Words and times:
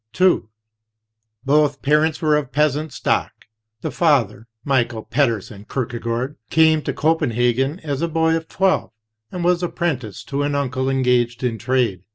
II 0.19 0.45
Both 1.45 1.83
parents 1.83 2.23
were 2.23 2.35
of 2.35 2.51
peasant 2.51 2.91
stock. 2.91 3.45
The 3.81 3.91
father, 3.91 4.47
Michael 4.65 5.03
Pedersen 5.03 5.63
Kierkegaard, 5.71 6.37
came 6.49 6.81
to 6.81 6.91
Copenhagen 6.91 7.79
as 7.81 8.01
a 8.01 8.07
boy 8.07 8.35
of 8.35 8.47
twelve, 8.47 8.89
and 9.31 9.43
was 9.43 9.61
apprenticed 9.61 10.27
to 10.29 10.41
an 10.41 10.55
uncle 10.55 10.89
engaged 10.89 11.43
in 11.43 11.59
trade. 11.59 12.01